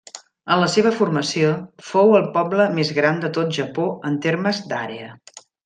[0.53, 1.51] En la seva formació,
[1.91, 5.15] fou el poble més gran de tot Japó en termes d'àrea.